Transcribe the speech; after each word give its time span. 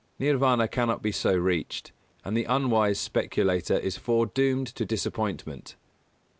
Nirvāna 0.19 0.67
cannot 0.67 1.03
be 1.03 1.11
so 1.11 1.35
reached, 1.37 1.91
and 2.25 2.35
the 2.35 2.45
unwise 2.45 2.97
speculator 2.99 3.77
is 3.77 3.97
foredoomed 3.97 4.65
to 4.73 4.83
disappointment. 4.83 5.75